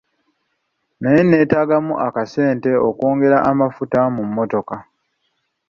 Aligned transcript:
Naye 1.01 1.21
neetagamu 1.23 1.93
akassente 2.07 2.71
okwongera 2.87 3.37
amafuta 3.49 3.99
mu 4.15 4.23
mmotoka. 4.27 4.75